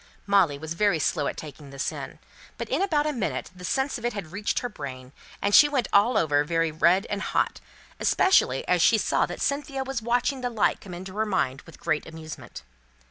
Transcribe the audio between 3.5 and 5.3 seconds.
the sense of it had reached her brain,